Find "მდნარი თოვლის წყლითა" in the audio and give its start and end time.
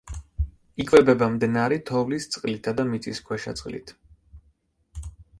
1.33-2.73